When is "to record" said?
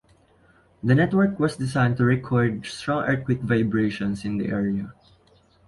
1.97-2.65